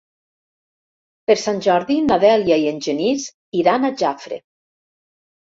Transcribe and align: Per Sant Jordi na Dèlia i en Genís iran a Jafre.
Per 1.29 1.35
Sant 1.41 1.59
Jordi 1.65 1.97
na 2.07 2.17
Dèlia 2.23 2.57
i 2.65 2.67
en 2.73 2.81
Genís 2.87 3.29
iran 3.61 3.87
a 3.87 3.95
Jafre. 4.03 4.43